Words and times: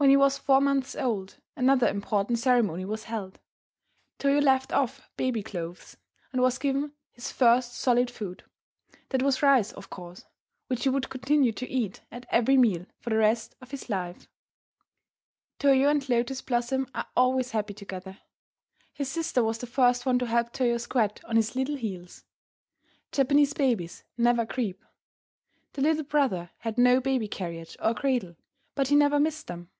When 0.00 0.10
he 0.10 0.16
was 0.16 0.38
four 0.38 0.60
months 0.60 0.94
old 0.94 1.38
another 1.56 1.88
important 1.88 2.38
ceremony 2.38 2.84
was 2.84 3.02
held. 3.04 3.40
Toyo 4.20 4.38
left 4.40 4.70
off 4.72 5.10
baby 5.16 5.42
clothes 5.42 5.96
and 6.32 6.40
was 6.40 6.56
given 6.56 6.92
his 7.10 7.32
first 7.32 7.74
solid 7.74 8.08
food. 8.08 8.44
That 9.08 9.22
was 9.24 9.42
rice, 9.42 9.72
of 9.72 9.90
course, 9.90 10.24
which 10.68 10.84
he 10.84 10.88
would 10.88 11.10
continue 11.10 11.50
to 11.50 11.68
eat 11.68 12.02
at 12.12 12.26
every 12.30 12.56
meal 12.56 12.86
for 13.00 13.10
the 13.10 13.16
rest 13.18 13.56
of 13.60 13.72
his 13.72 13.90
life. 13.90 14.28
Toyo 15.58 15.88
and 15.88 16.08
Lotus 16.08 16.42
Blossom 16.42 16.86
are 16.94 17.08
always 17.16 17.50
happy 17.50 17.74
together. 17.74 18.18
His 18.94 19.10
sister 19.10 19.42
was 19.42 19.58
the 19.58 19.66
first 19.66 20.06
one 20.06 20.20
to 20.20 20.26
help 20.26 20.52
Toyo 20.52 20.76
squat 20.76 21.20
on 21.24 21.34
his 21.34 21.56
little 21.56 21.76
heels. 21.76 22.22
Japanese 23.10 23.52
babies 23.52 24.04
never 24.16 24.46
creep. 24.46 24.84
The 25.72 25.82
little 25.82 26.04
brother 26.04 26.52
had 26.58 26.78
no 26.78 27.00
baby 27.00 27.26
carriage 27.26 27.76
or 27.82 27.94
cradle, 27.96 28.36
but 28.76 28.86
he 28.86 28.94
never 28.94 29.18
missed 29.18 29.48
them. 29.48 29.70